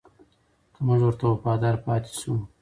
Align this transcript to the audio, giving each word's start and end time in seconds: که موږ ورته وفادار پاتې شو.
که 0.73 0.79
موږ 0.85 0.99
ورته 1.03 1.25
وفادار 1.27 1.75
پاتې 1.85 2.11
شو. 2.19 2.33